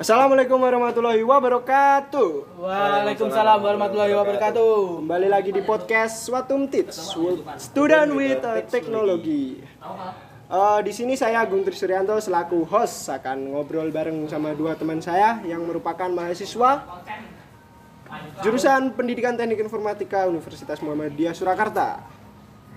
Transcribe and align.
Assalamualaikum 0.00 0.56
warahmatullahi 0.56 1.20
wabarakatuh. 1.20 2.56
Waalaikumsalam 2.56 3.60
warahmatullahi 3.60 4.16
wabarakatuh. 4.16 5.04
Kembali 5.04 5.28
lagi 5.28 5.52
di 5.52 5.60
podcast 5.60 6.24
Swatum 6.24 6.72
Teach, 6.72 6.96
Student 7.60 8.08
with 8.16 8.40
Technology. 8.72 9.60
Uh, 10.48 10.80
di 10.80 10.96
sini 10.96 11.20
saya 11.20 11.44
Agung 11.44 11.68
Trisuryanto 11.68 12.16
selaku 12.16 12.64
host 12.64 13.12
akan 13.12 13.52
ngobrol 13.52 13.92
bareng 13.92 14.24
sama 14.24 14.56
dua 14.56 14.72
teman 14.72 15.04
saya 15.04 15.36
yang 15.44 15.68
merupakan 15.68 16.08
mahasiswa 16.08 16.80
jurusan 18.40 18.96
Pendidikan 18.96 19.36
Teknik 19.36 19.60
Informatika 19.60 20.24
Universitas 20.24 20.80
Muhammadiyah 20.80 21.36
Surakarta. 21.36 22.00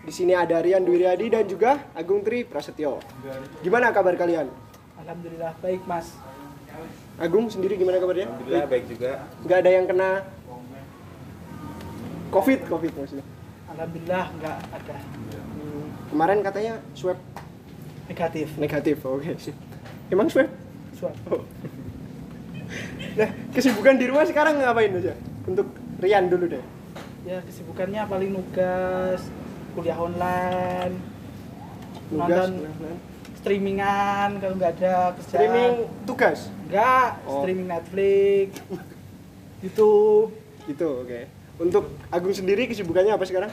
Di 0.03 0.11
sini 0.11 0.35
ada 0.35 0.59
Rian 0.59 0.83
Dwiriyadi 0.83 1.31
dan 1.31 1.47
juga 1.47 1.87
Agung 1.95 2.19
Tri 2.19 2.43
Prasetyo. 2.43 2.99
Gimana 3.63 3.95
kabar 3.95 4.11
kalian? 4.19 4.51
Alhamdulillah 4.99 5.55
baik 5.63 5.87
mas. 5.87 6.32
Agung 7.21 7.45
sendiri 7.47 7.77
gimana 7.77 8.01
kabarnya? 8.01 8.25
Alhamdulillah 8.25 8.65
baik 8.67 8.85
juga. 8.89 9.11
Nggak 9.45 9.57
ada 9.61 9.69
yang 9.69 9.85
kena 9.85 10.09
COVID, 12.33 12.59
COVID 12.65 12.91
maksudnya. 12.97 13.25
Alhamdulillah 13.69 14.25
nggak 14.41 14.57
ada 14.73 14.95
Hmm, 15.53 15.85
kemarin 16.09 16.39
katanya 16.41 16.73
swab 16.93 17.17
negatif. 18.09 18.47
negatif, 18.57 18.97
oke 19.05 19.31
sih. 19.37 19.53
Emang 20.09 20.27
swab? 20.29 20.49
Swab. 20.97 21.13
Oh. 21.29 21.45
Nah, 23.13 23.29
kesibukan 23.53 24.01
di 24.01 24.09
rumah 24.09 24.25
sekarang 24.25 24.57
ngapain 24.57 24.89
aja? 24.97 25.13
Untuk 25.45 25.69
Rian 26.01 26.27
dulu 26.27 26.49
deh. 26.49 26.63
Ya 27.23 27.39
kesibukannya 27.45 28.01
paling 28.09 28.33
nugas, 28.33 29.21
kuliah 29.77 29.95
online, 29.95 30.97
Nugas, 32.11 32.49
Nonton. 32.49 32.97
Streamingan 33.43 34.39
kalau 34.39 34.55
nggak 34.55 34.71
ada 34.79 35.11
kerjaan. 35.19 35.27
streaming 35.27 35.73
tugas. 36.07 36.39
Nggak, 36.71 37.09
Oh. 37.27 37.43
streaming 37.43 37.67
Netflix, 37.67 38.49
YouTube. 39.63 40.31
Gitu, 40.63 40.89
oke. 41.03 41.19
Untuk 41.59 41.91
Agung 42.07 42.31
sendiri 42.31 42.63
kesibukannya 42.65 43.11
apa 43.11 43.27
sekarang? 43.27 43.51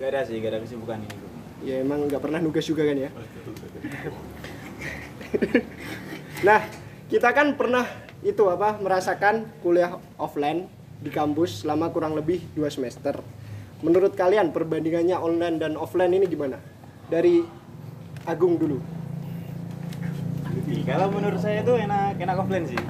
Gak 0.00 0.08
ada 0.08 0.20
sih, 0.24 0.40
gak 0.40 0.56
ada 0.56 0.60
kesibukan 0.64 1.04
ini. 1.04 1.12
Ya 1.60 1.84
emang 1.84 2.08
nggak 2.08 2.24
pernah 2.24 2.40
nugas 2.40 2.64
juga 2.64 2.88
kan 2.88 2.96
ya. 2.96 3.12
nah, 6.48 6.64
kita 7.12 7.28
kan 7.36 7.52
pernah 7.52 7.84
itu 8.24 8.40
apa 8.48 8.80
merasakan 8.80 9.44
kuliah 9.60 10.00
offline 10.16 10.64
di 10.96 11.12
kampus 11.12 11.64
selama 11.64 11.92
kurang 11.92 12.16
lebih 12.16 12.40
dua 12.56 12.72
semester. 12.72 13.20
Menurut 13.84 14.16
kalian 14.16 14.52
perbandingannya 14.52 15.16
online 15.16 15.56
dan 15.60 15.76
offline 15.76 16.12
ini 16.12 16.24
gimana? 16.24 16.56
Dari 17.12 17.44
Agung 18.24 18.56
dulu. 18.56 18.99
Kalau 20.90 21.06
menurut 21.14 21.38
saya 21.38 21.62
tuh 21.62 21.78
enak 21.78 22.18
enak 22.18 22.36
offline 22.36 22.66
sih. 22.66 22.80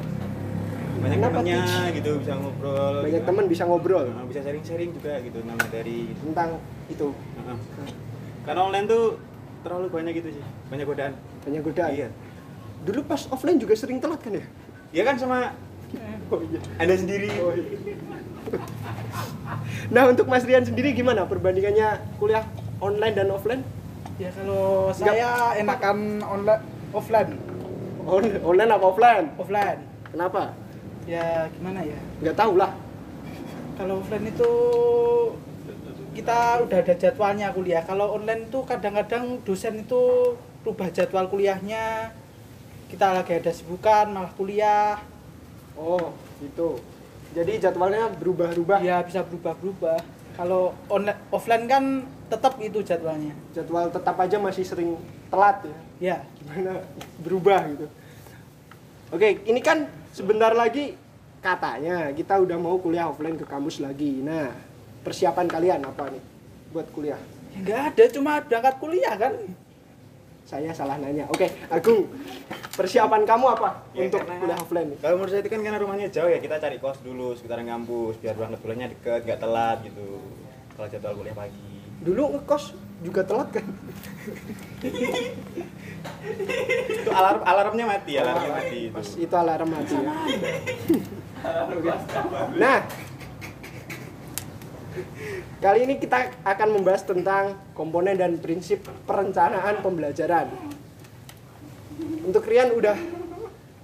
Banyak 1.01 1.17
Kenapa, 1.17 1.41
temennya 1.41 1.61
Tich? 1.65 1.97
gitu 2.01 2.11
bisa 2.21 2.33
ngobrol. 2.37 2.95
Banyak 3.01 3.23
gitu. 3.25 3.29
teman 3.29 3.45
bisa 3.49 3.63
ngobrol 3.65 4.07
Nah, 4.13 4.25
bisa 4.29 4.41
sharing-sharing 4.45 4.91
juga 4.93 5.13
gitu 5.25 5.39
nama 5.49 5.65
dari 5.73 6.13
tentang 6.13 6.61
itu 6.93 7.09
Heeh. 7.13 7.59
Karena 8.45 8.61
online 8.69 8.87
tuh 8.89 9.05
terlalu 9.61 9.87
banyak 9.93 10.13
gitu 10.17 10.29
sih, 10.41 10.45
banyak 10.73 10.89
godaan. 10.89 11.13
banyak 11.45 11.61
godaan. 11.65 11.93
Iya. 11.93 12.09
Dulu 12.85 13.01
pas 13.05 13.21
offline 13.29 13.61
juga 13.61 13.77
sering 13.77 14.01
telat 14.01 14.21
kan 14.21 14.33
ya? 14.33 14.45
Ya 14.93 15.03
kan 15.05 15.17
sama 15.21 15.53
Oh 16.33 16.41
iya. 16.41 16.61
Anda 16.81 16.95
sendiri. 16.97 17.29
Oh, 17.41 17.53
iya. 17.53 17.97
nah 19.93 20.09
untuk 20.09 20.25
Mas 20.29 20.45
Rian 20.49 20.65
sendiri 20.65 20.97
gimana 20.97 21.29
perbandingannya 21.29 22.01
kuliah 22.17 22.45
online 22.81 23.15
dan 23.17 23.29
offline? 23.29 23.63
Ya 24.21 24.33
kalau 24.37 24.93
saya 24.93 25.57
enakan 25.57 26.21
online, 26.25 26.63
offline, 26.93 27.31
On- 28.07 28.41
online 28.45 28.71
apa 28.73 28.85
offline? 28.87 29.27
offline. 29.37 29.81
Kenapa? 30.11 30.57
Ya 31.05 31.49
gimana 31.53 31.81
ya? 31.85 31.99
Nggak 32.25 32.37
tahu 32.37 32.53
lah. 32.57 32.73
Kalau 33.77 34.05
offline 34.05 34.27
itu 34.29 34.53
kita 36.13 36.61
udah 36.67 36.79
ada 36.81 36.95
jadwalnya 36.97 37.49
kuliah. 37.55 37.83
Kalau 37.87 38.19
online 38.19 38.51
itu 38.51 38.61
kadang-kadang 38.67 39.41
dosen 39.47 39.85
itu 39.87 40.35
rubah 40.67 40.89
jadwal 40.93 41.27
kuliahnya. 41.31 42.13
Kita 42.91 43.15
lagi 43.15 43.39
ada 43.39 43.53
sibukan 43.55 44.11
malah 44.11 44.33
kuliah. 44.35 44.99
Oh 45.79 46.13
gitu. 46.43 46.83
Jadi 47.31 47.63
jadwalnya 47.63 48.11
berubah-ubah. 48.19 48.83
Ya 48.83 48.99
bisa 49.07 49.23
berubah-berubah. 49.23 50.03
Kalau 50.35 50.75
online 50.91 51.21
offline 51.31 51.65
kan 51.71 51.85
tetap 52.27 52.59
itu 52.59 52.83
jadwalnya. 52.83 53.35
Jadwal 53.55 53.91
tetap 53.95 54.19
aja 54.19 54.37
masih 54.43 54.67
sering 54.67 54.99
telat 55.31 55.57
ya. 55.63 55.77
Ya, 56.01 56.17
Gimana 56.37 56.81
berubah 57.19 57.61
gitu. 57.69 57.87
Oke, 59.11 59.43
ini 59.45 59.61
kan 59.61 59.85
sebentar 60.11 60.51
lagi 60.53 60.95
katanya 61.41 62.11
kita 62.11 62.37
udah 62.37 62.57
mau 62.57 62.77
kuliah 62.77 63.07
offline 63.07 63.35
ke 63.35 63.45
kampus 63.45 63.79
lagi. 63.79 64.21
Nah, 64.21 64.53
persiapan 65.01 65.47
kalian 65.47 65.81
apa 65.83 66.09
nih 66.09 66.23
buat 66.71 66.87
kuliah? 66.91 67.19
ya 67.51 67.59
nggak 67.59 67.81
ada 67.91 68.05
cuma 68.11 68.39
berangkat 68.41 68.75
kuliah 68.79 69.15
kan. 69.15 69.35
Saya 70.47 70.71
salah 70.71 70.99
nanya. 70.99 71.27
Oke, 71.29 71.47
Agung, 71.67 72.11
persiapan 72.75 73.23
kamu 73.23 73.47
apa 73.55 73.87
Ya, 73.93 74.07
untuk 74.07 74.19
karena- 74.21 74.39
kuliah 74.39 74.59
offline? 74.59 74.89
nih? 74.89 74.99
Kalau 74.99 75.15
menurut 75.15 75.31
saya 75.31 75.43
itu 75.43 75.51
kan 75.51 75.61
karena 75.61 75.79
rumahnya 75.79 76.09
jauh 76.09 76.27
ya, 76.27 76.39
kita 76.39 76.59
cari 76.59 76.77
kos 76.79 76.99
dulu 77.01 77.35
sekitaran 77.35 77.67
kampus 77.69 78.19
biar 78.19 78.35
berangkat 78.35 78.59
kuliahnya 78.59 78.89
deket, 78.89 79.21
gak 79.25 79.39
telat 79.39 79.79
gitu. 79.83 80.19
Kalau 80.75 80.87
jadwal 80.89 81.15
kuliah 81.17 81.37
pagi. 81.37 81.71
Dulu 82.01 82.23
ngekos 82.35 82.65
juga 83.01 83.25
telat 83.25 83.49
kan? 83.53 83.67
Itu 87.01 87.11
alarm 87.13 87.41
alarmnya 87.45 87.87
mati, 87.89 88.13
alarmnya 88.21 88.51
mati 88.53 88.79
itu. 88.89 88.95
Pas 88.95 89.09
itu 89.17 89.35
alarm 89.37 89.69
mati 89.73 89.95
ya. 89.97 90.13
Nah, 92.61 92.79
kali 95.65 95.79
ini 95.89 95.97
kita 95.97 96.45
akan 96.45 96.69
membahas 96.77 97.03
tentang 97.09 97.57
komponen 97.73 98.21
dan 98.21 98.37
prinsip 98.37 98.85
perencanaan 99.09 99.81
pembelajaran. 99.81 100.53
Untuk 102.25 102.45
Rian 102.45 102.73
udah 102.77 102.97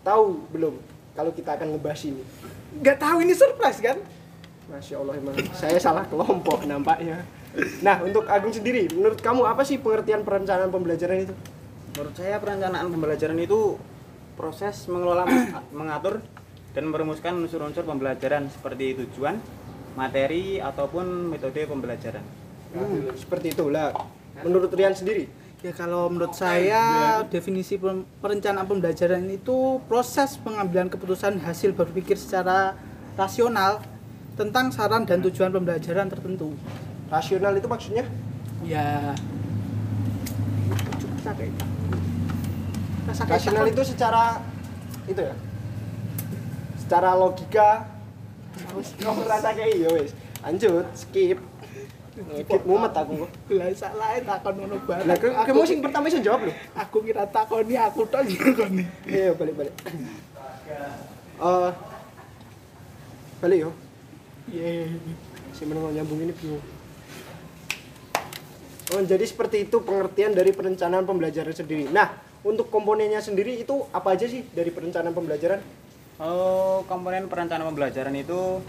tahu 0.04 0.44
belum 0.52 0.76
kalau 1.16 1.32
kita 1.32 1.56
akan 1.56 1.76
ngebahas 1.76 2.00
ini? 2.04 2.20
Nggak 2.84 3.00
tahu 3.00 3.16
ini 3.24 3.32
surprise 3.32 3.80
kan? 3.80 3.96
Masya 4.66 4.98
Allah 5.00 5.14
emang 5.16 5.36
saya 5.56 5.78
salah 5.80 6.04
kelompok 6.04 6.68
nampaknya. 6.68 7.24
Nah, 7.80 8.04
untuk 8.04 8.28
Agung 8.28 8.52
sendiri, 8.52 8.88
menurut 8.92 9.20
kamu 9.20 9.48
apa 9.48 9.64
sih 9.64 9.80
pengertian 9.80 10.22
perencanaan 10.22 10.68
pembelajaran 10.68 11.24
itu? 11.24 11.34
Menurut 11.96 12.14
saya 12.16 12.36
perencanaan 12.36 12.86
pembelajaran 12.92 13.38
itu 13.40 13.80
proses 14.36 14.84
mengelola, 14.92 15.24
mengatur 15.78 16.20
dan 16.76 16.84
merumuskan 16.92 17.40
unsur-unsur 17.40 17.88
pembelajaran 17.88 18.52
seperti 18.52 19.00
tujuan, 19.00 19.40
materi 19.96 20.60
ataupun 20.60 21.32
metode 21.32 21.64
pembelajaran. 21.64 22.20
Hmm, 22.76 23.16
seperti 23.16 23.56
itulah. 23.56 23.96
Menurut 24.44 24.68
Rian 24.76 24.92
sendiri, 24.92 25.24
Ya 25.64 25.72
kalau 25.72 26.12
menurut 26.12 26.36
saya 26.36 27.24
definisi 27.26 27.80
perencanaan 28.20 28.68
pembelajaran 28.68 29.24
itu 29.32 29.80
proses 29.88 30.36
pengambilan 30.38 30.92
keputusan 30.92 31.40
hasil 31.40 31.72
berpikir 31.72 32.20
secara 32.20 32.76
rasional 33.16 33.80
tentang 34.36 34.68
saran 34.68 35.08
dan 35.08 35.24
tujuan 35.24 35.48
pembelajaran 35.48 36.12
tertentu. 36.12 36.52
Rasional 37.10 37.52
itu 37.54 37.66
maksudnya? 37.70 38.04
Ya. 38.66 39.14
Rasa 43.06 43.22
rasional 43.26 43.64
itu 43.70 43.82
secara 43.86 44.42
itu 45.06 45.22
ya? 45.22 45.34
Secara 46.78 47.14
logika. 47.14 47.86
Kamu 49.02 49.22
rasa 49.26 49.54
kayak 49.54 49.70
iya 49.74 49.88
wes. 49.94 50.10
Lanjut 50.42 50.86
skip. 50.94 51.38
Skip 52.16 52.62
mumet 52.64 52.94
aku. 52.94 53.28
Lah 53.54 53.70
salah 53.76 54.18
takon 54.22 54.54
ngono 54.64 54.76
nah 54.86 55.16
ke, 55.18 55.28
kamu 55.28 55.62
sing 55.68 55.78
pertama 55.84 56.08
bisa 56.08 56.22
jawab 56.24 56.48
loh 56.48 56.56
aku 56.72 57.04
kira 57.04 57.28
takoni 57.28 57.76
aku 57.76 58.08
tok 58.08 58.24
takoni. 58.24 58.88
iya 59.04 59.36
balik 59.36 59.54
balik. 59.54 59.74
Eh 61.36 61.70
balik 63.42 63.58
yo. 63.68 63.70
Iya. 64.48 64.96
si 65.56 65.64
menengok 65.64 65.92
nyambung 65.96 66.20
ini 66.20 66.32
bingung 66.36 66.60
Oh, 68.94 69.02
jadi 69.02 69.26
seperti 69.26 69.66
itu 69.66 69.82
pengertian 69.82 70.30
dari 70.30 70.54
perencanaan 70.54 71.02
pembelajaran 71.02 71.50
sendiri. 71.50 71.90
Nah, 71.90 72.06
untuk 72.46 72.70
komponennya 72.70 73.18
sendiri 73.18 73.58
itu 73.58 73.82
apa 73.90 74.14
aja 74.14 74.30
sih 74.30 74.46
dari 74.54 74.70
perencanaan 74.70 75.10
pembelajaran? 75.10 75.58
Oh, 76.22 76.86
komponen 76.86 77.26
perencanaan 77.26 77.66
pembelajaran 77.74 78.14
itu 78.14 78.62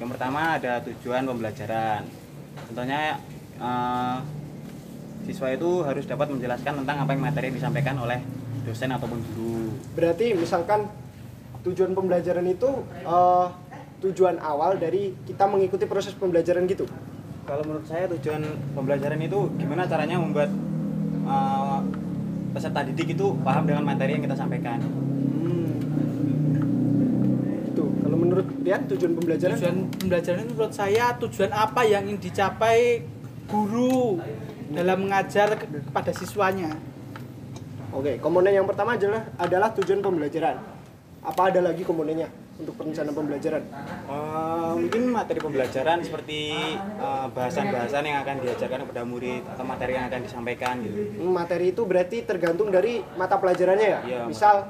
yang 0.00 0.08
pertama 0.08 0.56
ada 0.56 0.80
tujuan 0.88 1.28
pembelajaran. 1.28 2.08
Contohnya 2.72 3.20
eh, 3.60 4.16
siswa 5.28 5.52
itu 5.52 5.84
harus 5.84 6.08
dapat 6.08 6.32
menjelaskan 6.32 6.80
tentang 6.80 6.96
apa 7.04 7.12
yang 7.12 7.20
materi 7.20 7.52
yang 7.52 7.60
disampaikan 7.60 8.00
oleh 8.00 8.24
dosen 8.64 8.88
ataupun 8.88 9.20
guru. 9.36 9.76
Berarti 9.92 10.32
misalkan 10.32 10.88
tujuan 11.60 11.92
pembelajaran 11.92 12.48
itu 12.48 12.72
eh, 13.04 13.46
tujuan 14.00 14.40
awal 14.40 14.80
dari 14.80 15.12
kita 15.28 15.44
mengikuti 15.44 15.84
proses 15.84 16.16
pembelajaran 16.16 16.64
gitu. 16.64 16.88
Kalau 17.46 17.62
menurut 17.62 17.86
saya 17.86 18.10
tujuan 18.10 18.42
pembelajaran 18.74 19.22
itu 19.22 19.38
gimana 19.54 19.86
caranya 19.86 20.18
membuat 20.18 20.50
eh, 21.24 21.78
peserta 22.50 22.82
didik 22.82 23.14
itu 23.14 23.38
paham 23.46 23.64
dengan 23.70 23.86
materi 23.86 24.18
yang 24.18 24.24
kita 24.26 24.34
sampaikan. 24.34 24.82
Hmm. 24.82 25.70
Rian 28.66 28.82
tujuan 28.90 29.14
pembelajaran 29.14 29.56
tujuan 29.62 29.78
pembelajaran 29.94 30.38
itu 30.42 30.52
menurut 30.58 30.74
saya 30.74 31.14
tujuan 31.22 31.54
apa 31.54 31.86
yang 31.86 32.02
ingin 32.10 32.18
dicapai 32.18 33.06
guru 33.46 34.18
dalam 34.74 35.06
mengajar 35.06 35.54
ke- 35.54 35.70
kepada 35.86 36.10
siswanya 36.10 36.74
Oke, 37.94 38.18
komponen 38.20 38.52
yang 38.52 38.66
pertama 38.66 38.98
adalah 38.98 39.24
adalah 39.40 39.72
tujuan 39.72 40.04
pembelajaran. 40.04 40.60
Apa 41.24 41.48
ada 41.48 41.64
lagi 41.64 41.80
komponennya 41.80 42.28
untuk 42.56 42.74
perencanaan 42.76 43.12
pembelajaran? 43.12 43.62
Eh, 44.08 44.72
mungkin 44.80 45.02
materi 45.12 45.40
pembelajaran 45.44 45.98
seperti 46.00 46.40
eh, 46.80 47.26
bahasan-bahasan 47.30 48.02
yang 48.04 48.18
akan 48.24 48.36
diajarkan 48.42 48.80
kepada 48.88 49.02
murid 49.04 49.42
atau 49.44 49.64
materi 49.64 49.92
yang 49.96 50.06
akan 50.08 50.20
disampaikan 50.24 50.74
gitu. 50.80 50.96
Materi 51.28 51.76
itu 51.76 51.82
berarti 51.84 52.24
tergantung 52.24 52.72
dari 52.72 53.04
mata 53.14 53.36
pelajarannya 53.36 53.88
ya. 53.88 54.00
Iya, 54.04 54.20
Misal 54.24 54.64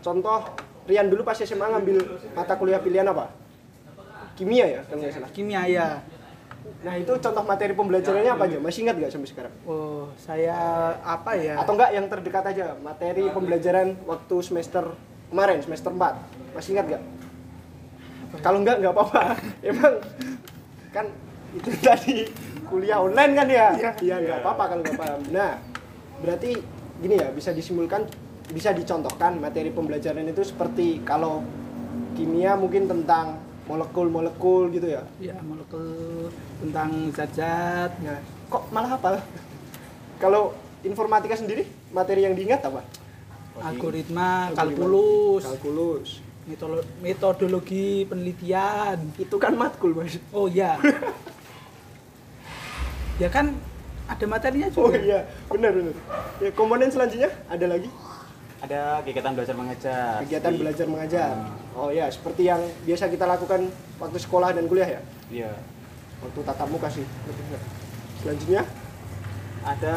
contoh 0.00 0.54
Rian 0.86 1.10
dulu 1.10 1.26
pas 1.26 1.34
SMA 1.34 1.66
ngambil 1.66 1.98
mata 2.30 2.54
kuliah 2.54 2.78
pilihan 2.78 3.10
apa? 3.10 3.26
Kimia 4.38 4.68
ya, 4.68 4.80
kalau 4.86 5.02
nggak 5.02 5.14
salah. 5.16 5.30
kimia 5.34 5.66
ya 5.66 5.98
Nah 6.82 6.94
itu 6.94 7.10
contoh 7.18 7.42
materi 7.42 7.74
pembelajarannya 7.74 8.30
apa 8.30 8.46
aja? 8.46 8.58
Masih 8.62 8.86
ingat 8.86 8.94
nggak 9.00 9.10
sampai 9.10 9.28
sekarang? 9.30 9.54
oh 9.66 10.06
saya 10.14 10.54
apa 11.02 11.34
ya 11.34 11.58
Atau 11.58 11.74
enggak 11.74 11.90
yang 11.90 12.06
terdekat 12.06 12.44
aja 12.54 12.78
materi 12.78 13.26
pembelajaran 13.34 13.98
waktu 14.06 14.36
semester 14.46 14.94
kemarin 15.26 15.58
semester 15.58 15.90
4 15.90 16.54
masih 16.54 16.70
ingat 16.78 16.86
nggak? 16.86 17.02
Kalau 18.42 18.58
enggak 18.62 18.76
nggak 18.82 18.94
apa-apa. 18.94 19.22
Emang 19.62 19.94
kan 20.94 21.06
itu 21.54 21.70
tadi 21.86 22.16
kuliah 22.66 22.98
online 23.00 23.32
kan 23.34 23.46
ya? 23.48 23.68
Iya 24.02 24.16
nggak 24.22 24.38
apa-apa 24.42 24.64
kalau 24.74 24.80
nggak 24.82 24.98
paham. 24.98 25.20
Nah 25.30 25.52
berarti 26.20 26.50
gini 27.00 27.14
ya 27.20 27.28
bisa 27.30 27.52
disimpulkan 27.52 28.08
bisa 28.50 28.70
dicontohkan 28.72 29.36
materi 29.42 29.74
pembelajaran 29.74 30.24
itu 30.26 30.42
seperti 30.46 31.02
kalau 31.02 31.42
kimia 32.14 32.54
mungkin 32.54 32.86
tentang 32.88 33.42
molekul-molekul 33.66 34.70
gitu 34.70 34.86
ya. 34.86 35.02
ya 35.18 35.34
molekul 35.42 36.30
tentang 36.62 37.10
zat-zat 37.10 37.90
Nah, 37.98 38.22
kok 38.46 38.70
malah 38.70 38.94
hafal? 38.94 39.18
Kalau 40.22 40.54
informatika 40.86 41.34
sendiri 41.34 41.66
materi 41.90 42.24
yang 42.24 42.38
diingat 42.38 42.62
apa? 42.62 42.86
algoritma 43.56 44.52
kalkulus 44.52 45.42
Kalkulus. 45.48 46.10
Metolo- 46.46 46.86
metodologi 46.98 48.06
penelitian 48.06 48.98
Itu 49.14 49.36
kan 49.36 49.52
matkul, 49.52 49.92
Mas. 49.92 50.16
oh 50.30 50.46
ya 50.46 50.78
ya 53.22 53.28
kan 53.28 53.52
ada 54.06 54.24
materinya 54.24 54.70
Oh 54.72 54.86
juga 54.86 55.02
iya, 55.02 55.20
benar 55.50 55.74
benar. 55.74 55.94
Ya, 56.38 56.50
komponen 56.54 56.86
selanjutnya 56.86 57.26
ada 57.46 57.66
lagi 57.66 57.90
Ada 58.56 59.02
kegiatan 59.02 59.34
belajar 59.34 59.54
mengajar. 59.54 60.14
kegiatan 60.22 60.52
belajar 60.54 60.86
mengajar. 60.86 61.32
Oh 61.74 61.92
ya, 61.92 62.08
seperti 62.08 62.46
yang 62.46 62.56
biasa 62.82 63.10
kita 63.10 63.26
lakukan 63.26 63.68
waktu 63.98 64.16
sekolah 64.16 64.54
dan 64.54 64.64
kuliah 64.64 64.96
ya. 64.96 65.00
Iya. 65.28 65.52
Waktu 66.22 66.40
tatap 66.40 66.68
muka 66.70 66.88
sih. 66.88 67.04
Selanjutnya, 68.16 68.64
Ada 69.60 69.96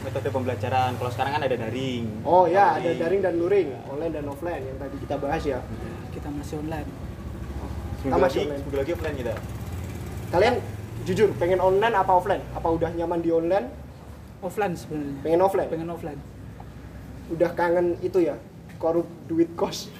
metode 0.00 0.28
pembelajaran. 0.28 0.90
Kalau 0.94 1.10
sekarang 1.10 1.32
kan 1.32 1.42
ada 1.42 1.56
daring. 1.58 2.04
oh 2.22 2.44
ya 2.44 2.74
ada 2.74 2.84
Daring. 2.86 2.98
daring 2.98 3.20
dan 3.20 3.34
luring, 3.36 3.68
online 3.86 4.12
dan 4.12 4.24
offline 4.24 4.62
yang 4.62 4.76
tadi 4.76 4.96
kita 4.98 5.14
bahas 5.16 5.42
ya. 5.42 5.60
kita 6.10 6.28
masih 6.28 6.58
online 6.58 6.88
Seminggu 7.96 8.10
Sama 8.10 8.26
lagi, 8.26 8.40
online. 8.42 8.62
lagi 8.74 8.90
offline 8.92 9.16
kita. 9.16 9.32
Kalian 10.30 10.54
jujur 11.02 11.28
pengen 11.36 11.58
online 11.58 11.92
apa 11.92 12.12
offline? 12.12 12.42
Apa 12.50 12.68
udah 12.70 12.90
nyaman 12.90 13.18
di 13.18 13.30
online? 13.30 13.66
offline 14.40 14.72
sebenarnya 14.72 15.20
Pengen 15.20 15.40
offline? 15.42 15.68
pengen 15.68 15.90
offline 15.90 16.20
Udah 17.28 17.52
kangen 17.52 18.00
itu 18.00 18.24
ya? 18.24 18.40
Korup 18.76 19.04
duit 19.26 19.52
kos. 19.52 19.92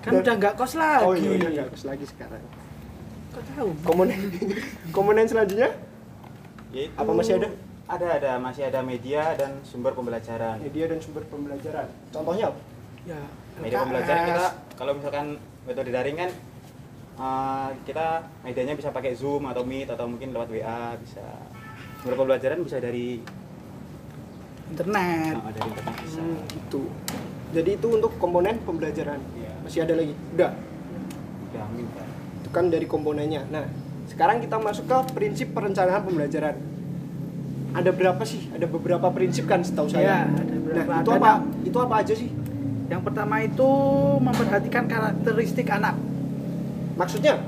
kan 0.00 0.14
Dan- 0.14 0.22
udah 0.22 0.34
nggak 0.38 0.54
kos 0.54 0.72
lagi 0.74 1.02
Oh 1.02 1.12
iya, 1.12 1.30
udah 1.34 1.50
nggak 1.50 1.68
kos 1.68 1.82
lagi 1.84 2.04
sekarang. 2.06 2.38
kok 3.30 3.42
tahu 3.48 3.74
Komponen 3.82 4.18
komponen 4.94 5.26
selanjutnya 5.26 5.74
Yaitu 6.70 6.94
Apa 6.94 7.10
masih 7.10 7.36
ada? 7.36 7.50
Ada, 7.90 8.06
ada. 8.22 8.32
Masih 8.38 8.70
ada 8.70 8.86
media 8.86 9.34
dan 9.34 9.58
sumber 9.66 9.90
pembelajaran. 9.98 10.62
media 10.62 10.86
dan 10.86 11.02
sumber 11.02 11.26
pembelajaran. 11.26 11.90
Contohnya 12.14 12.54
apa? 12.54 12.60
ya 13.08 13.20
Media 13.58 13.82
pembelajaran 13.82 14.22
kita 14.28 14.46
kalau 14.76 14.92
misalkan 14.92 15.26
metode 15.64 15.90
daring 15.90 16.16
kan 16.20 16.30
eh, 17.18 17.68
kita 17.88 18.06
medianya 18.46 18.76
bisa 18.76 18.92
pakai 18.94 19.16
Zoom 19.16 19.48
atau 19.50 19.64
Meet 19.66 19.90
atau 19.90 20.06
mungkin 20.06 20.30
lewat 20.30 20.48
WA 20.54 20.94
bisa. 21.02 21.26
Sumber 21.98 22.14
pembelajaran 22.14 22.62
bisa 22.62 22.78
dari 22.78 23.18
internet 24.70 25.34
eh, 25.34 25.52
dari 25.58 25.66
internet 25.66 25.96
bisa. 26.06 26.22
Hmm, 26.22 26.38
gitu. 26.46 26.82
Jadi 27.50 27.70
itu 27.74 27.88
untuk 27.90 28.14
komponen 28.22 28.62
pembelajaran. 28.62 29.18
Iya. 29.34 29.52
Masih 29.66 29.80
ada 29.82 29.94
lagi? 29.98 30.14
Udah. 30.38 30.54
Udah, 31.50 31.62
amin, 31.66 31.86
Pak. 31.90 32.06
Itu 32.38 32.48
kan 32.54 32.70
dari 32.70 32.86
komponennya. 32.86 33.42
Nah, 33.50 33.66
sekarang 34.06 34.38
kita 34.38 34.62
masuk 34.62 34.86
ke 34.86 34.96
prinsip 35.18 35.50
perencanaan 35.50 36.06
pembelajaran. 36.06 36.69
Ada 37.70 37.90
berapa 37.90 38.22
sih? 38.22 38.50
Ada 38.50 38.66
beberapa 38.66 39.06
prinsip 39.10 39.46
kan 39.46 39.62
setahu 39.62 39.86
saya. 39.86 40.02
Iya, 40.02 40.18
ada 40.26 40.54
beberapa. 40.56 40.90
Nah, 40.90 41.00
itu 41.00 41.10
Ada 41.10 41.18
apa? 41.18 41.30
enam. 41.30 41.40
Itu 41.62 41.78
apa 41.78 41.94
aja 42.02 42.14
sih? 42.14 42.30
yang 42.90 43.06
pertama 43.06 43.38
itu 43.38 43.70
memperhatikan 44.18 44.90
karakteristik 44.90 45.70
anak 45.70 45.94
Maksudnya? 46.98 47.38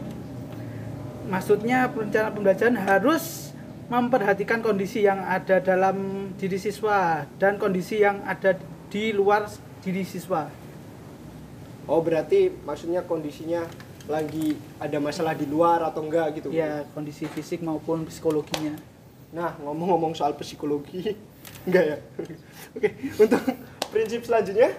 maksudnya 1.27 1.91
perencanaan 1.91 2.31
pembelajaran 2.31 2.79
harus 2.79 3.51
memperhatikan 3.91 4.63
kondisi 4.63 5.03
yang 5.03 5.19
ada 5.19 5.59
dalam 5.59 6.31
diri 6.39 6.63
siswa 6.63 7.27
dan 7.43 7.59
kondisi 7.59 7.99
yang 7.99 8.23
ada 8.23 8.55
di 8.87 9.11
luar 9.11 9.51
diri 9.83 10.07
siswa 10.07 10.47
Oh, 11.91 11.99
berarti 11.99 12.47
maksudnya 12.63 13.03
kondisinya 13.03 13.67
lagi 14.07 14.55
ada 14.79 15.03
masalah 15.03 15.35
di 15.35 15.51
luar 15.51 15.83
atau 15.83 16.07
enggak 16.07 16.39
gitu. 16.39 16.55
ya 16.55 16.87
kondisi 16.95 17.27
fisik 17.27 17.67
maupun 17.67 18.07
psikologinya 18.07 18.79
Nah, 19.33 19.57
ngomong-ngomong 19.59 20.13
soal 20.13 20.37
psikologi, 20.37 21.17
enggak 21.67 21.85
ya? 21.87 21.97
Oke, 22.77 22.89
untuk 23.17 23.41
prinsip 23.89 24.21
selanjutnya, 24.23 24.77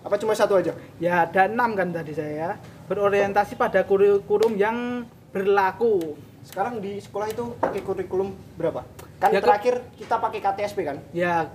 apa 0.00 0.16
cuma 0.16 0.32
satu 0.32 0.56
aja? 0.56 0.72
ya 0.96 1.24
ada 1.24 1.44
enam 1.44 1.74
kan 1.74 1.90
tadi 1.90 2.12
saya 2.12 2.56
berorientasi 2.86 3.54
pada 3.54 3.82
kurikulum 3.82 4.54
yang 4.54 5.02
berlaku 5.28 6.14
Sekarang 6.40 6.78
di 6.78 6.96
sekolah 6.96 7.26
itu 7.26 7.42
pakai 7.58 7.82
kurikulum 7.82 8.30
berapa? 8.54 8.86
Kan 9.18 9.34
Ya, 9.34 9.42
terakhir 9.42 9.82
kita 9.98 10.14
pakai 10.16 10.38
KTSP 10.38 10.78
kan? 10.84 10.96
ya 11.10 11.50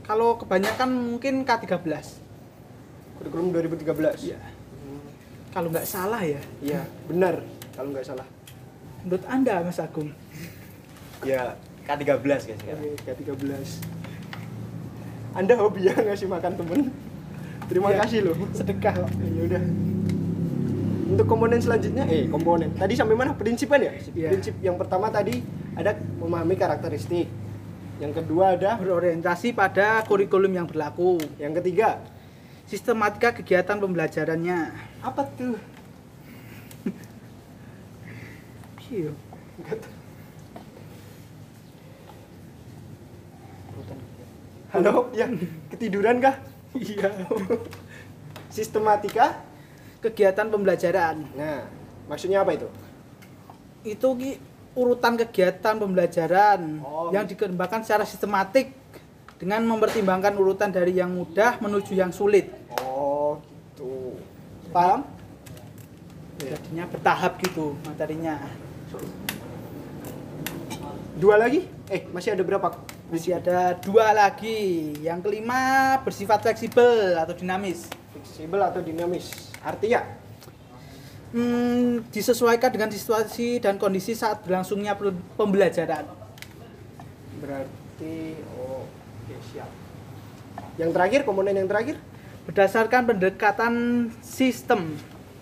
kalau 0.00 0.38
kebanyakan 0.38 0.88
mungkin 0.88 1.42
K13 1.42 1.84
Kurikulum 3.18 3.50
2013. 3.50 4.30
ya 4.30 4.38
kalau 5.50 5.68
nggak 5.68 5.82
salah 5.82 6.22
ya 6.22 6.38
Iya, 6.62 6.86
benar 7.04 7.42
kalau 7.74 7.90
nggak 7.90 8.06
salah. 8.06 8.24
menurut 9.02 9.24
anda 9.26 9.58
Mas 9.60 9.76
Agung 9.76 10.14
Ya 11.24 11.58
K13 11.86 12.20
guys 12.22 12.42
sekarang. 12.44 12.84
Oke, 12.84 13.00
K13. 13.02 13.48
Anda 15.34 15.54
hobi 15.56 15.88
ya 15.88 15.94
ngasih 15.96 16.28
makan 16.28 16.52
temen? 16.56 16.80
Terima 17.68 17.88
Iya. 17.92 17.98
kasih 18.04 18.18
loh. 18.28 18.36
sedekah 18.52 18.94
kok. 19.04 19.10
Ya 19.12 19.42
udah. 19.44 19.62
Untuk 21.08 21.24
komponen 21.24 21.56
selanjutnya, 21.56 22.04
eh 22.04 22.28
komponen. 22.28 22.68
Tadi 22.76 22.92
sampai 22.92 23.16
mana? 23.16 23.32
Prinsipan 23.32 23.80
ya? 23.80 23.92
Iya. 24.12 24.28
Prinsip 24.32 24.54
yang 24.60 24.76
pertama 24.76 25.08
tadi 25.08 25.40
ada 25.72 25.96
memahami 26.20 26.54
karakteristik. 26.54 27.28
Yang 27.98 28.12
kedua 28.22 28.54
ada, 28.54 28.78
berorientasi 28.78 29.50
pada 29.52 30.04
kurikulum 30.06 30.54
yang 30.54 30.70
berlaku 30.70 31.18
yang 31.40 31.50
ketiga 31.50 31.98
sistematika 32.68 33.34
kegiatan 33.34 33.80
pembelajarannya 33.80 34.70
apa 35.02 35.22
tuh? 35.34 35.56
Iya. 38.88 39.12
Halo, 44.68 45.08
ya 45.16 45.24
ketiduran 45.72 46.20
kah? 46.20 46.36
Iya. 46.76 47.08
Sistematika. 48.52 49.48
kegiatan 49.98 50.46
pembelajaran 50.46 51.26
Nah, 51.34 51.66
maksudnya 52.06 52.46
apa 52.46 52.54
itu? 52.54 52.70
itu 53.82 54.06
ki 54.14 54.30
urutan 54.78 55.18
kegiatan 55.18 55.74
pembelajaran 55.74 56.78
Oh. 56.78 57.10
yang 57.10 57.26
dikembangkan 57.26 57.82
secara 57.82 58.06
sistematik 58.06 58.70
dengan 59.42 59.66
mempertimbangkan 59.66 60.38
urutan 60.38 60.70
dari 60.70 60.94
yang 60.94 61.10
mudah 61.10 61.58
menuju 61.58 61.98
yang 61.98 62.14
sulit 62.14 62.46
Oh, 62.78 63.42
gitu. 63.74 64.22
Paham? 64.70 65.02
Iya. 66.38 66.54
jadinya 66.54 66.84
bertahap 66.86 67.32
gitu 67.42 67.74
materinya 67.82 68.38
Dua 71.18 71.34
lagi? 71.34 71.66
Eh, 71.90 72.06
masih 72.14 72.38
ada 72.38 72.46
berapa? 72.46 72.70
Masih 73.08 73.40
ada 73.40 73.72
dua 73.80 74.12
lagi 74.12 74.92
yang 75.00 75.24
kelima 75.24 75.96
bersifat 76.04 76.44
fleksibel 76.44 77.16
atau 77.16 77.32
dinamis 77.32 77.88
Fleksibel 78.12 78.60
atau 78.60 78.80
dinamis? 78.84 79.52
Artinya? 79.64 80.04
Hmm, 81.32 82.04
disesuaikan 82.08 82.72
dengan 82.72 82.88
situasi 82.88 83.60
dan 83.60 83.76
kondisi 83.76 84.16
saat 84.16 84.40
berlangsungnya 84.44 84.96
pe- 84.96 85.12
pembelajaran 85.36 86.08
Berarti, 87.38 88.40
oh, 88.56 88.88
oke 88.88 89.36
siap. 89.52 89.70
Yang 90.80 90.90
terakhir, 90.96 91.20
komponen 91.28 91.54
yang 91.54 91.68
terakhir? 91.68 91.96
berdasarkan 92.48 93.04
pendekatan 93.04 93.74
sistem 94.24 94.96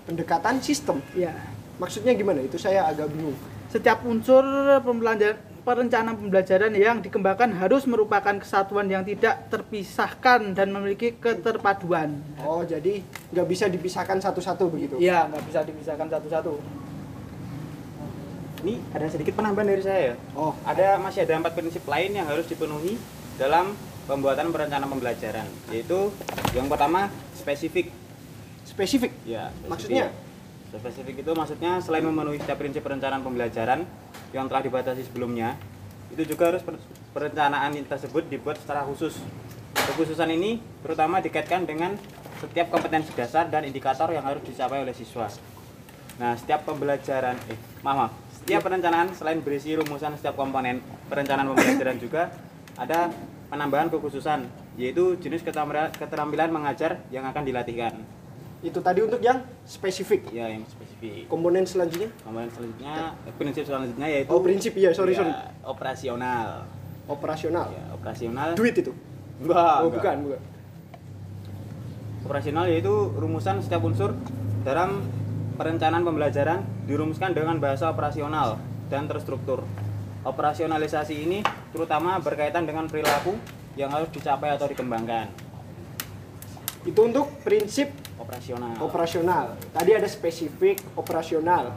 pendekatan 0.06 0.62
sistem. 0.62 1.02
Ya. 1.12 1.34
Maksudnya 1.76 2.14
gimana? 2.18 2.40
Itu 2.40 2.56
saya 2.56 2.86
agak 2.88 3.10
bingung. 3.12 3.38
Setiap 3.68 4.06
unsur 4.06 4.42
pembelajaran 4.80 5.36
perencanaan 5.66 6.14
pembelajaran 6.14 6.70
yang 6.78 7.02
dikembangkan 7.02 7.50
harus 7.58 7.90
merupakan 7.90 8.38
kesatuan 8.38 8.86
yang 8.86 9.02
tidak 9.02 9.50
terpisahkan 9.50 10.54
dan 10.54 10.70
memiliki 10.70 11.18
keterpaduan. 11.18 12.22
Oh, 12.46 12.62
jadi 12.62 13.02
nggak 13.34 13.46
bisa 13.50 13.66
dipisahkan 13.66 14.22
satu-satu 14.22 14.70
begitu? 14.70 14.94
Iya, 15.02 15.26
nggak 15.26 15.42
bisa 15.50 15.66
dipisahkan 15.66 16.06
satu-satu. 16.06 16.54
Ini 18.62 18.78
ada 18.94 19.10
sedikit 19.10 19.34
penambahan 19.34 19.74
dari 19.74 19.82
saya 19.82 20.00
ya. 20.10 20.16
Oh, 20.38 20.54
Ada 20.62 21.02
masih 21.02 21.26
ada 21.26 21.34
empat 21.42 21.58
prinsip 21.58 21.82
lain 21.82 22.14
yang 22.14 22.30
harus 22.30 22.46
dipenuhi 22.46 22.94
dalam 23.34 23.74
pembuatan 24.06 24.54
perencanaan 24.54 24.86
pembelajaran, 24.86 25.50
yaitu 25.74 26.14
yang 26.54 26.70
pertama 26.70 27.10
spesifik. 27.34 27.90
spesifik. 28.62 29.10
Ya, 29.26 29.50
spesifik. 29.50 29.70
Maksudnya? 29.70 30.06
Spesifik 30.70 31.22
itu 31.22 31.32
maksudnya 31.32 31.78
selain 31.78 32.04
memenuhi 32.04 32.42
setiap 32.42 32.58
prinsip 32.60 32.82
perencanaan 32.82 33.22
pembelajaran 33.22 33.86
yang 34.34 34.50
telah 34.50 34.62
dibatasi 34.62 35.06
sebelumnya, 35.06 35.56
itu 36.12 36.22
juga 36.26 36.52
harus 36.52 36.62
per- 36.62 36.82
perencanaan 37.14 37.72
tersebut 37.86 38.26
dibuat 38.28 38.60
secara 38.60 38.82
khusus. 38.84 39.18
Kekhususan 39.72 40.30
ini 40.34 40.58
terutama 40.82 41.22
dikaitkan 41.22 41.64
dengan 41.64 41.94
setiap 42.42 42.68
kompetensi 42.68 43.14
dasar 43.16 43.48
dan 43.48 43.64
indikator 43.64 44.12
yang 44.12 44.26
harus 44.26 44.44
dicapai 44.44 44.84
oleh 44.84 44.92
siswa. 44.92 45.30
Nah, 46.20 46.36
setiap 46.36 46.64
pembelajaran, 46.68 47.36
eh, 47.48 47.58
maaf, 47.84 47.96
maaf. 47.96 48.12
setiap 48.36 48.62
perencanaan 48.62 49.10
selain 49.10 49.42
berisi 49.42 49.74
rumusan 49.74 50.14
setiap 50.14 50.38
komponen 50.38 50.78
perencanaan 51.10 51.50
pembelajaran 51.50 51.98
juga 51.98 52.30
ada 52.78 53.10
penambahan 53.50 53.90
kekhususan, 53.90 54.46
yaitu 54.78 55.18
jenis 55.18 55.42
keterampilan 55.42 56.50
mengajar 56.52 57.02
yang 57.10 57.26
akan 57.26 57.42
dilatihkan. 57.42 58.15
Itu 58.64 58.80
tadi 58.80 59.04
untuk 59.04 59.20
yang 59.20 59.44
spesifik. 59.68 60.32
Ya, 60.32 60.48
yang 60.48 60.64
spesifik. 60.64 61.28
Komponen 61.28 61.68
selanjutnya? 61.68 62.08
Kemudian 62.24 62.50
selanjutnya, 62.50 62.94
eh, 63.28 63.34
prinsip 63.36 63.62
selanjutnya 63.68 64.06
yaitu 64.08 64.30
Oh, 64.32 64.40
prinsip 64.40 64.72
iya, 64.74 64.90
sorry, 64.96 65.12
ya, 65.12 65.20
sorry. 65.20 65.32
operasional. 65.62 66.64
Operasional. 67.06 67.66
Ya, 67.70 67.84
operasional. 67.92 68.48
Duit 68.56 68.74
itu. 68.74 68.92
Enggak, 69.38 69.54
Oh, 69.84 69.92
enggak. 69.92 69.94
bukan, 70.00 70.16
bukan. 70.24 70.40
Operasional 72.26 72.64
yaitu 72.66 72.90
rumusan 73.14 73.62
setiap 73.62 73.84
unsur 73.86 74.16
dalam 74.66 75.04
perencanaan 75.54 76.02
pembelajaran 76.02 76.64
dirumuskan 76.90 77.30
dengan 77.36 77.62
bahasa 77.62 77.86
operasional 77.86 78.58
dan 78.90 79.06
terstruktur. 79.06 79.62
Operasionalisasi 80.26 81.14
ini 81.14 81.38
terutama 81.70 82.18
berkaitan 82.18 82.66
dengan 82.66 82.90
perilaku 82.90 83.38
yang 83.78 83.94
harus 83.94 84.10
dicapai 84.10 84.58
atau 84.58 84.66
dikembangkan. 84.66 85.30
Itu 86.82 87.06
untuk 87.06 87.30
prinsip 87.46 87.94
Operasional. 88.16 88.74
operasional. 88.80 89.44
Tadi 89.70 89.90
ada 89.92 90.08
spesifik, 90.08 90.80
operasional. 90.96 91.72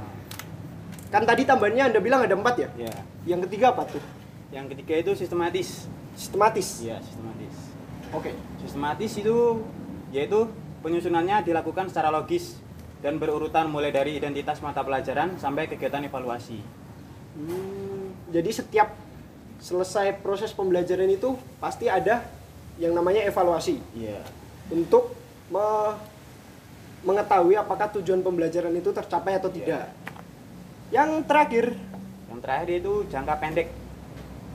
Kan 1.10 1.26
tadi 1.26 1.44
tambahannya 1.44 1.92
Anda 1.92 2.00
bilang 2.00 2.22
ada 2.24 2.36
empat 2.38 2.56
ya? 2.58 2.70
ya. 2.78 2.94
Yang 3.26 3.50
ketiga 3.50 3.76
apa 3.76 3.84
tuh? 3.90 4.02
Yang 4.50 4.78
ketiga 4.78 4.94
itu 5.04 5.12
sistematis. 5.20 5.90
Sistematis. 6.16 6.82
Ya, 6.82 6.98
sistematis. 7.02 7.56
Oke. 8.14 8.32
Sistematis 8.62 9.12
itu 9.18 9.62
yaitu 10.10 10.50
penyusunannya 10.82 11.46
dilakukan 11.46 11.92
secara 11.92 12.10
logis 12.10 12.58
dan 13.04 13.20
berurutan 13.20 13.70
mulai 13.70 13.92
dari 13.94 14.16
identitas 14.18 14.60
mata 14.60 14.82
pelajaran 14.82 15.38
sampai 15.38 15.68
kegiatan 15.68 16.04
evaluasi. 16.04 16.60
Hmm, 17.38 18.12
jadi 18.34 18.50
setiap 18.52 18.92
selesai 19.60 20.20
proses 20.24 20.52
pembelajaran 20.56 21.08
itu 21.08 21.36
pasti 21.60 21.88
ada 21.88 22.24
yang 22.80 22.96
namanya 22.96 23.28
evaluasi 23.28 23.80
Iya. 23.92 24.24
untuk 24.72 25.16
me- 25.52 25.96
mengetahui 27.04 27.56
apakah 27.56 27.88
tujuan 28.00 28.20
pembelajaran 28.20 28.74
itu 28.76 28.92
tercapai 28.92 29.40
atau 29.40 29.48
tidak. 29.48 29.92
Yang 30.90 31.10
terakhir, 31.30 31.66
Yang 32.30 32.40
terakhir 32.46 32.70
itu 32.82 32.94
jangka 33.10 33.36
pendek. 33.42 33.68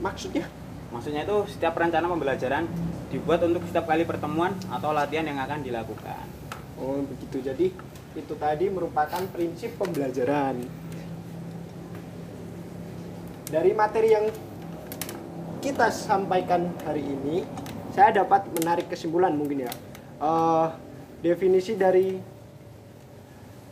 maksudnya 0.03 0.45
Maksudnya 0.93 1.27
itu 1.27 1.37
setiap 1.51 1.75
rencana 1.75 2.07
pembelajaran 2.07 2.63
dibuat 3.11 3.43
untuk 3.43 3.67
setiap 3.67 3.83
kali 3.89 4.07
pertemuan 4.07 4.55
atau 4.71 4.95
latihan 4.95 5.27
yang 5.27 5.39
akan 5.43 5.59
dilakukan. 5.59 6.23
Oh 6.79 7.03
begitu. 7.03 7.43
Jadi 7.43 7.67
itu 8.15 8.33
tadi 8.39 8.71
merupakan 8.71 9.19
prinsip 9.31 9.75
pembelajaran. 9.75 10.63
Dari 13.51 13.71
materi 13.75 14.09
yang 14.11 14.25
kita 15.59 15.91
sampaikan 15.91 16.71
hari 16.87 17.03
ini, 17.03 17.43
saya 17.91 18.23
dapat 18.23 18.47
menarik 18.55 18.87
kesimpulan 18.87 19.35
mungkin 19.35 19.67
ya. 19.67 19.71
Eh, 20.23 20.67
definisi 21.23 21.75
dari 21.75 22.34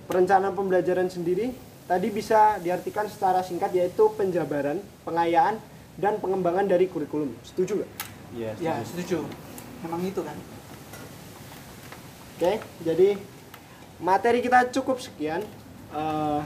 perencanaan 0.08 0.54
pembelajaran 0.54 1.08
sendiri 1.08 1.54
tadi 1.88 2.08
bisa 2.10 2.58
diartikan 2.64 3.08
secara 3.12 3.44
singkat 3.44 3.76
yaitu 3.76 4.08
penjabaran, 4.16 4.80
pengayaan, 5.04 5.60
dan 6.00 6.18
pengembangan 6.18 6.66
dari 6.66 6.90
kurikulum. 6.90 7.36
Setuju 7.46 7.84
nggak? 7.84 7.92
Iya. 8.34 8.52
Ya, 8.58 8.76
setuju. 8.82 9.28
Memang 9.86 10.02
itu 10.02 10.22
kan. 10.26 10.38
Oke, 12.34 12.58
jadi 12.82 13.10
materi 14.02 14.42
kita 14.42 14.74
cukup 14.74 14.98
sekian. 14.98 15.46
Eh, 15.94 16.42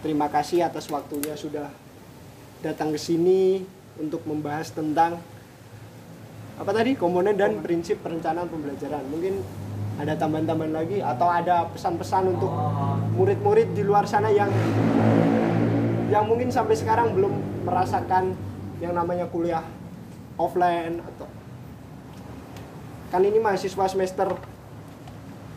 terima 0.00 0.32
kasih 0.32 0.64
atas 0.64 0.88
waktunya 0.88 1.36
sudah 1.36 1.68
datang 2.64 2.96
ke 2.96 3.00
sini 3.00 3.60
untuk 4.00 4.24
membahas 4.24 4.72
tentang 4.72 5.20
apa 6.54 6.70
tadi 6.70 6.96
komponen 6.96 7.36
dan 7.36 7.60
prinsip 7.60 8.00
perencanaan 8.00 8.48
pembelajaran. 8.48 9.04
Mungkin 9.12 9.63
ada 9.94 10.12
tambahan-tambahan 10.18 10.74
lagi? 10.74 10.98
Atau 10.98 11.28
ada 11.30 11.70
pesan-pesan 11.70 12.34
untuk 12.34 12.50
murid-murid 13.14 13.72
di 13.72 13.82
luar 13.86 14.04
sana 14.04 14.30
yang 14.30 14.50
yang 16.10 16.24
mungkin 16.28 16.50
sampai 16.50 16.74
sekarang 16.76 17.14
belum 17.14 17.64
merasakan 17.66 18.34
yang 18.82 18.94
namanya 18.94 19.26
kuliah 19.30 19.62
offline 20.34 20.98
atau? 21.00 21.26
Kan 23.10 23.22
ini 23.22 23.38
mahasiswa 23.38 23.86
semester 23.86 24.28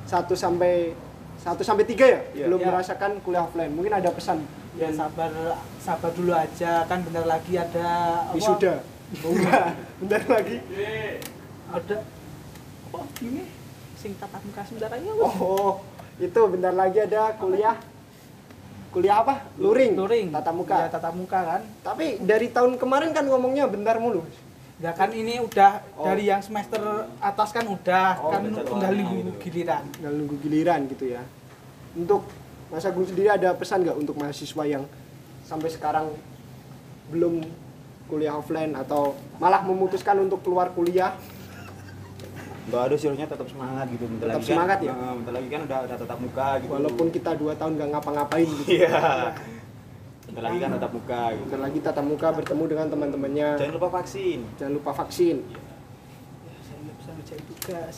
1 0.06 0.14
sampai 0.38 0.94
1 1.42 1.58
sampai 1.66 1.86
3 1.86 2.06
ya? 2.06 2.20
Iya. 2.34 2.46
belum 2.50 2.60
Iya. 2.62 2.68
merasakan 2.70 3.12
kuliah 3.26 3.44
offline. 3.46 3.74
Mungkin 3.74 3.94
ada 3.94 4.10
pesan. 4.14 4.46
Ya 4.78 4.94
sabar 4.94 5.58
sabar 5.82 6.14
dulu 6.14 6.38
aja. 6.38 6.86
Kan 6.86 7.02
bentar 7.02 7.26
lagi 7.26 7.58
ada 7.58 8.22
wisuda. 8.30 8.86
Oh, 9.26 9.34
enggak 9.34 9.74
bentar 10.06 10.22
lagi. 10.30 10.58
Ada 11.74 11.98
apa 12.88 13.00
ini? 13.26 13.57
Sing 14.08 14.16
tatap 14.16 14.40
muka 14.40 14.64
sebentar 14.64 14.88
aja. 14.88 15.12
oh, 15.12 15.36
oh 15.36 15.72
itu 16.16 16.40
bentar 16.48 16.72
lagi 16.72 16.96
ada 16.98 17.36
kuliah 17.36 17.76
kuliah 18.88 19.20
apa 19.20 19.44
luring 19.60 19.94
Luring. 19.94 20.28
tatap 20.32 20.56
muka 20.56 20.78
Ya, 20.78 20.88
tatap 20.88 21.12
muka 21.12 21.40
kan. 21.44 21.62
tapi 21.84 22.16
dari 22.18 22.48
tahun 22.48 22.80
kemarin 22.80 23.12
kan 23.12 23.28
ngomongnya 23.28 23.68
bentar 23.68 24.00
mulu 24.00 24.24
Ya 24.80 24.96
kan 24.96 25.12
ini 25.12 25.44
udah 25.44 25.84
Oh. 26.00 26.08
dari 26.08 26.24
yang 26.24 26.40
semester 26.40 26.80
atas 27.20 27.52
kan 27.52 27.68
udah 27.68 28.08
Oh, 28.16 28.32
kan 28.32 28.48
udah 28.48 28.64
tinggal 28.64 28.92
nunggu 28.96 29.16
gitu. 29.20 29.32
giliran. 29.44 29.84
tinggal 29.92 30.14
nunggu 30.16 30.36
giliran 30.40 30.80
gitu 30.88 31.06
ya 31.12 31.22
untuk 31.94 32.24
Mas 32.70 32.88
Agung 32.88 33.04
sendiri 33.04 33.28
ada 33.28 33.52
pesan 33.52 33.84
nggak 33.84 33.98
untuk 33.98 34.16
mahasiswa 34.16 34.64
yang 34.64 34.88
sampai 35.44 35.68
sekarang 35.68 36.16
belum 37.10 37.44
kuliah 38.08 38.32
offline 38.32 38.72
atau 38.72 39.12
malah 39.36 39.60
memutuskan 39.62 40.16
untuk 40.22 40.40
keluar 40.42 40.72
kuliah 40.72 41.12
Enggak 42.68 42.82
ada 42.84 42.96
sih 42.96 43.08
harusnya 43.08 43.26
tetap 43.26 43.48
semangat 43.48 43.86
gitu. 43.88 44.04
Bentar 44.06 44.28
Tetap 44.28 44.36
lagi 44.38 44.50
semangat 44.50 44.78
kan, 44.78 44.84
ya? 44.84 44.94
eh, 44.94 45.14
bentar 45.16 45.34
lagi 45.34 45.48
kan 45.48 45.62
udah 45.64 45.80
udah 45.82 45.98
tetap 45.98 46.18
muka 46.20 46.48
gitu. 46.58 46.70
walaupun 46.70 47.08
kita 47.10 47.32
dua 47.34 47.54
tahun 47.56 47.72
nggak 47.74 47.90
ngapa-ngapain 47.90 48.48
gitu 48.58 48.72
Iya. 48.78 49.00
Bentar 50.28 50.44
lagi 50.44 50.58
kan 50.58 50.70
tetap 50.74 50.92
muka 50.92 51.22
gitu. 51.32 51.44
bentar 51.46 51.62
lagi 51.62 51.78
tatap 51.80 52.06
muka 52.06 52.28
bertemu 52.34 52.64
dengan 52.68 52.88
teman-temannya 52.90 53.50
Jangan 53.56 53.74
lupa 53.74 53.90
vaksin. 53.94 54.40
jangan 54.56 54.74
lupa 54.76 54.92
vaksin 54.94 55.38
Ya, 55.48 55.60
saya 56.60 56.78
nggak 56.82 56.96
bisa 56.98 57.10
ngerjain 57.14 57.44
tugas. 57.48 57.96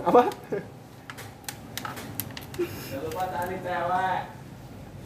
apa 0.00 0.22
Jangan 2.82 3.02
lupa 3.04 3.24
cari 3.28 3.56
cewek. 3.58 4.20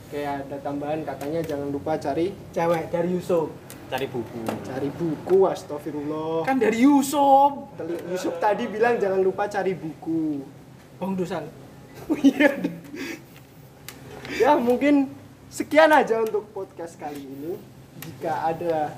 kayak 0.07 0.33
ada 0.41 0.57
tambahan 0.61 1.01
katanya 1.03 1.41
jangan 1.41 1.69
lupa 1.69 1.93
cari 1.97 2.27
Cewek 2.51 2.85
dari 2.89 3.09
Yusuf. 3.11 3.49
Cari 3.87 4.07
buku. 4.11 4.39
cari 4.67 4.91
buku 4.91 5.39
astagfirullah 5.47 6.43
Kan 6.43 6.59
dari 6.59 6.83
Yusuf. 6.83 7.71
Yusuf 8.11 8.35
tadi 8.43 8.67
bilang 8.67 8.99
jangan 8.99 9.23
lupa 9.23 9.47
cari 9.47 9.79
buku 9.79 10.43
Bang 10.99 11.15
Dosal. 11.15 11.47
Iya. 12.21 12.53
ya 14.37 14.53
mungkin 14.59 15.09
sekian 15.49 15.89
aja 15.95 16.21
untuk 16.21 16.51
podcast 16.51 16.99
kali 16.99 17.25
ini. 17.25 17.55
Jika 18.03 18.53
ada 18.53 18.93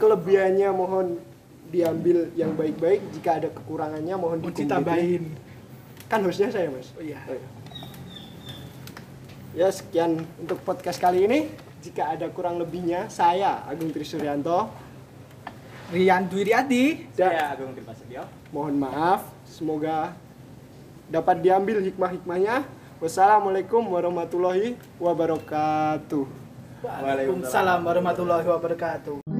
kelebihannya 0.00 0.68
mohon 0.72 1.18
diambil 1.68 2.30
yang 2.38 2.54
baik-baik. 2.54 3.02
Jika 3.18 3.42
ada 3.42 3.48
kekurangannya 3.50 4.14
mohon 4.14 4.38
ditambahin. 4.46 5.34
Kan 6.08 6.22
hostnya 6.22 6.48
saya 6.54 6.70
mas. 6.70 6.94
Oh 6.94 7.02
iya. 7.02 7.18
Ya 9.54 9.68
sekian 9.74 10.22
untuk 10.38 10.62
podcast 10.62 11.02
kali 11.02 11.26
ini. 11.26 11.63
Jika 11.84 12.16
ada 12.16 12.32
kurang 12.32 12.56
lebihnya, 12.56 13.12
saya 13.12 13.60
Agung 13.68 13.92
Trisuryanto. 13.92 14.72
Rian 15.92 16.24
Dwiriyadi. 16.32 17.12
Dan 17.12 17.28
Saya 17.28 17.52
Agung 17.52 17.76
Tirta 17.76 17.92
Setio. 17.92 18.24
mohon 18.48 18.80
maaf. 18.80 19.28
Semoga 19.44 20.16
dapat 21.12 21.44
diambil 21.44 21.84
hikmah-hikmahnya. 21.84 22.64
Wassalamualaikum 23.04 23.84
warahmatullahi 23.84 24.80
wabarakatuh. 24.96 26.24
Waalaikumsalam 26.80 27.84
warahmatullahi 27.84 28.48
wabarakatuh. 28.48 29.33